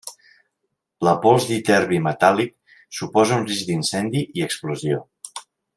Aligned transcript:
La 1.07 1.13
pols 1.25 1.45
d'iterbi 1.49 1.99
metàl·lic 2.07 2.57
suposa 3.01 3.41
un 3.43 3.47
risc 3.53 3.69
d'incendi 3.71 4.27
i 4.41 4.47
explosió. 4.51 5.03